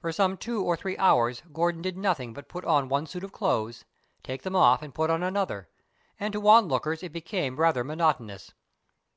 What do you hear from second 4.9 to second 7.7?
put on another, and to onlookers it became